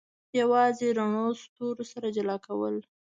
یوازې 0.39 0.87
رڼو 0.97 1.25
ستورو 1.41 1.83
سره 1.91 2.07
جلا 2.15 2.35
کول. 2.45 2.75